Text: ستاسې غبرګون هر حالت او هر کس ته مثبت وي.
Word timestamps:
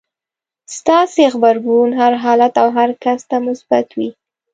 ستاسې 0.77 1.23
غبرګون 1.33 1.89
هر 2.01 2.13
حالت 2.23 2.53
او 2.61 2.67
هر 2.77 2.89
کس 3.03 3.21
ته 3.29 3.37
مثبت 3.47 3.87
وي. 3.97 4.09